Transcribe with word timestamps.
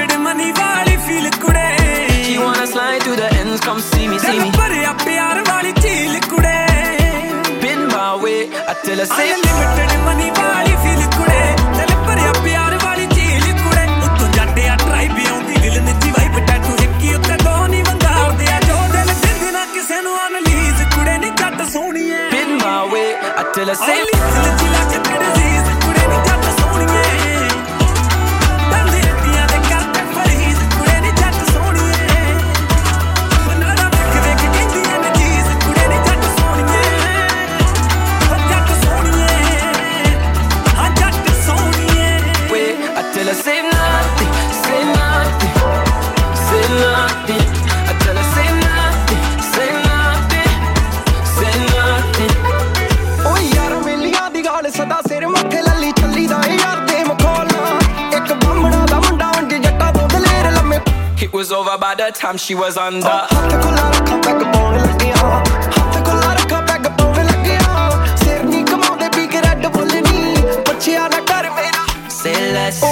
Unlimited 0.00 0.18
money 0.18 0.50
ਵਾਲੀ 0.58 0.96
feel 1.06 1.30
ਕੁੜੇ 1.40 1.68
She 2.24 2.34
wanna 2.40 2.66
slide 2.66 3.02
through 3.04 3.16
the 3.16 3.28
ends, 3.38 3.60
come 3.60 3.80
see 3.82 4.06
me, 4.10 4.18
see 4.20 4.38
me. 4.40 4.50
ਭਰਿਆ 4.56 4.92
ਪਿਆਰ 5.04 5.40
ਵਾਲੀ 5.48 5.72
ਝੀਲ 5.80 6.18
ਕੁੜੇ 6.28 6.54
Been 7.62 7.82
my 7.88 8.06
way, 8.22 8.38
I 8.64 8.74
tell 8.84 9.02
her 9.02 9.08
say. 9.10 9.26
Unlimited 9.32 9.92
money 10.06 10.30
ਵਾਲੀ 10.38 10.76
ਫੀਲ 10.84 11.02
ਕੁੜੇ 11.16 11.40
ਦਿਲ 11.78 11.94
ਭਰਿਆ 12.06 12.32
ਪਿਆਰ 12.44 12.76
ਵਾਲੀ 12.84 13.06
ਝੀਲ 13.14 13.44
ਕੁੜੇ 13.62 13.84
ਉੱਤੋਂ 14.04 14.28
ਜੱਟਿਆ 14.38 14.76
ਟਰਾਈਬ 14.84 15.18
ਆਉਂਦੀ 15.30 15.60
ਦਿਲ 15.60 15.80
ਨਿੱਜੀ 15.82 16.10
ਵਾਈਬ 16.18 16.38
ਟੈਟੂ 16.46 16.76
ਇੱਕੀ 16.84 17.14
ਉੱਤੇ 17.14 17.36
ਦੋ 17.44 17.56
ਨਹੀਂ 17.66 17.82
ਵੰਗਾਰਦੇ 17.84 18.46
ਆ 18.52 18.60
ਜੋ 18.68 18.78
ਦਿਲ 18.92 19.12
ਦਿੰਦੇ 19.14 19.50
ਨਾ 19.58 19.64
ਕਿਸੇ 19.74 20.00
ਨੂੰ 20.02 20.16
ਅਨਲੀਜ਼ 20.26 20.82
ਕੁੜੇ 20.96 21.18
ਨਹੀਂ 21.18 21.32
ਜੱਟ 21.32 21.62
ਸੋਹਣੀਏ 21.72 22.28
Been 22.36 22.56
my 22.64 22.78
way, 22.94 23.06
I 23.36 23.46
tell 23.54 23.74
her 23.74 23.78
say. 23.84 24.00
Ali 24.00 24.18
ਲਿਚੀ 24.46 24.68
ਲਾ 24.74 24.84
ਕੇ 24.92 24.98
ਤੇ 25.08 25.18
nothing. 47.19 47.45
I 47.89 47.93
tell 48.01 48.17
her 48.19 48.27
say 48.35 48.47
nothing, 48.65 49.23
say 49.53 49.69
nothing, 49.87 50.51
say 51.35 51.53
nothing. 51.73 52.33
ਓ 53.25 53.35
ਯਾਰ 53.55 53.75
ਮੇਲੀਆਂ 53.85 54.29
ਦੀ 54.31 54.43
ਗਾਲ 54.45 54.69
ਸਦਾ 54.77 54.99
ਸਿਰ 55.07 55.27
ਮੱਥੇ 55.27 55.61
ਲੱਲੀ 55.61 55.91
ਚੱਲੀ 56.01 56.25
ਦਾ 56.27 56.41
ਏ 56.47 56.55
ਯਾਰ 56.57 56.79
ਦੇ 56.89 57.03
ਮਖੌਲਾਂ 57.03 57.79
ਇੱਕ 58.17 58.33
ਬੰਮਣਾ 58.45 58.85
ਦਾ 58.91 58.99
ਮੁੰਡਾ 58.99 59.31
ਉਂਝ 59.37 59.53
ਜੱਟਾਂ 59.55 59.91
ਤੋਂ 59.93 60.07
ਦਲੇਰ 60.13 60.51
ਲੰਮੇ 60.57 60.79
It 61.25 61.35
was 61.37 61.51
over 61.57 61.75
by 61.81 61.91
the 61.99 62.07
time 62.17 62.37
she 62.45 62.55
was 62.61 62.77
under. 62.85 63.15
ਹੱਥ 63.33 63.53
ਖੁੱਲਾ 63.63 63.89
ਰੱਖਾਂ 63.95 64.17
ਪੈਗ 64.27 64.43
ਪਾਉਣ 64.53 64.77
ਲੱਗਿਆ 64.81 65.15
ਹੱਥ 65.15 65.97
ਖੁੱਲਾ 66.05 66.33
ਰੱਖਾਂ 66.39 66.61
ਪੈਗ 66.69 66.87
ਪਾਉਣ 66.99 67.23
ਲੱਗਿਆ 67.31 67.89
ਸਿਰ 68.23 68.43
ਨਹੀਂ 68.43 68.63
ਕਮਾਉਂਦੇ 68.71 69.09
ਪੀ 69.17 69.27
ਕੇ 69.33 69.41
ਰੈੱਡ 69.47 69.65
ਬੁੱਲ 69.77 69.91
ਨਹੀਂ 70.01 70.35
ਪੁੱਛਿਆ 70.71 71.07
ਨਾ 71.15 71.19
ਕਰ 71.33 71.49
ਮੇਰਾ 71.59 71.85
Say 72.19 72.37
less. 72.53 72.83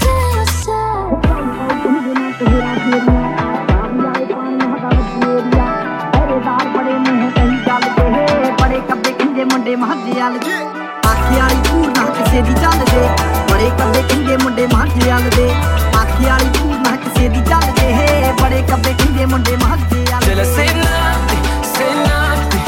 tell 0.00 0.36
yourself. 0.36 1.20
ਬੜੇ 6.74 6.92
ਮੂੰਹ 6.94 7.30
ਕਹੀ 7.30 7.56
ਚੱਲਦੇ 7.66 8.50
ਬੜੇ 8.62 8.80
ਕੱਬੇ 8.88 9.12
ਕਹਿੰਦੇ 9.12 9.44
ਮੁੰਡੇ 9.44 9.76
ਮਹੱਜੇ 9.76 10.20
ਵਾਲ 10.20 10.38
ਦੇ 10.38 10.54
ਆਖੇ 11.08 11.40
ਵਾਲੀ 11.40 11.56
ਧੂੜ 11.68 11.86
ਨਾ 11.98 12.04
ਕਿਸੇ 12.10 12.42
ਦੀ 12.42 12.54
ਚੱਲਦੇ 12.54 13.33
ਬੜੇ 13.54 13.70
ਕੱਬੇ 13.78 14.02
ਕਹਿੰਦੇ 14.02 14.36
ਮੁੰਡੇ 14.42 14.66
ਮਹੱਜੇ 14.72 15.10
ਵਾਲ 15.10 15.28
ਦੇ 15.36 15.48
ਆਖੇ 16.00 16.24
ਵਾਲੀ 16.28 16.48
ਧੂੜ 16.58 16.76
ਨਾ 16.86 16.96
ਕਿਸੇ 17.04 17.28
ਦੀ 17.28 17.40
ਚੱਲਦੇ 17.50 17.92
ਬੜੇ 18.42 18.62
ਕੱਬੇ 18.70 18.92
ਕਹਿੰਦੇ 18.92 19.26
ਮੁੰਡੇ 19.26 19.56
ਮਹੱਜੇ 19.56 20.04
ਵਾਲ 20.10 20.20
Tell 20.24 20.38
her 20.38 20.44
ਦੇ 20.44 20.52
say 20.56 20.66
nothing, 20.78 21.46
say 21.68 21.88
nothing, 22.00 22.64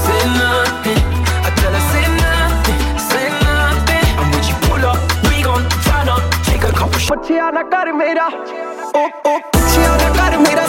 say 0.00 0.18
nothing. 0.32 1.00
I 1.46 1.52
tell 1.60 1.76
her 1.76 1.84
say 1.92 2.02
nothing, 2.16 2.82
say 3.06 3.24
nothing. 3.44 4.06
And 4.20 4.34
when 4.34 4.42
she 4.48 4.54
pull 4.66 4.84
up, 4.90 5.14
we 5.28 5.42
gon' 5.48 5.66
turn 5.86 6.10
up, 6.16 6.36
take 6.50 6.66
a 6.70 6.72
couple 6.80 6.98
shots. 6.98 7.14
ਪੁੱਛਿਆ 7.14 7.50
ਨਾ 7.58 7.62
ਕਰ 7.74 7.92
ਮੇਰਾ 8.02 8.26
ਉਹ 8.96 9.30
ਉਹ 9.30 9.38
ਪੁੱਛਿਆ 9.52 9.96
ਨਾ 10.02 10.10
ਕਰ 10.20 10.36
ਮੇਰਾ 10.38 10.66